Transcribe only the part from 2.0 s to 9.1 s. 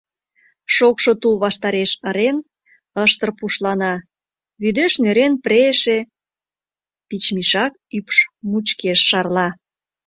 ырен, ыштыр пушлана, вӱдеш нӧрен прейыше пичмишак ӱпш мучкеш